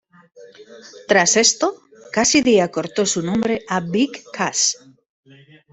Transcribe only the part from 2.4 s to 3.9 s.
acortó su nombre a